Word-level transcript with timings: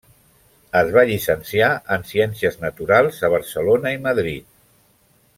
Es 0.79 0.87
va 0.95 1.01
llicenciar 1.09 1.67
en 1.97 2.05
Ciències 2.13 2.57
naturals 2.63 3.19
a 3.27 3.31
Barcelona 3.37 3.93
i 3.99 4.03
Madrid. 4.07 4.49